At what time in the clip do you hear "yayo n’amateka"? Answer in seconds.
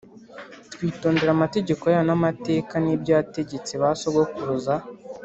1.91-2.73